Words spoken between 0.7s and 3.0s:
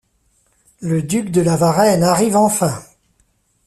Le duc de Lavarenne arrive enfin.